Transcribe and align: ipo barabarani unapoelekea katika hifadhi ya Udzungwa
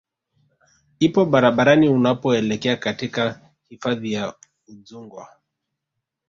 ipo 0.99 1.25
barabarani 1.25 1.89
unapoelekea 1.89 2.75
katika 2.77 3.41
hifadhi 3.69 4.11
ya 4.13 4.33
Udzungwa 4.67 5.27